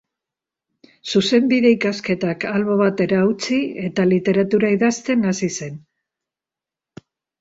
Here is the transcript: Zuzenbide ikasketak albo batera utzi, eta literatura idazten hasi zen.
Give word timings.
Zuzenbide 1.09 1.73
ikasketak 1.73 2.45
albo 2.51 2.77
batera 2.81 3.19
utzi, 3.33 3.59
eta 3.91 4.07
literatura 4.15 4.73
idazten 4.79 5.33
hasi 5.33 5.51
zen. 5.59 5.81